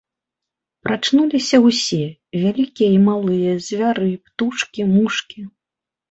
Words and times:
Прачнуліся 0.85 1.57
ўсе 1.65 1.99
вялікія 2.45 2.89
і 2.95 2.99
малыя 3.09 3.51
звяры, 3.67 4.09
птушкі, 4.29 4.81
мушкі. 4.95 5.39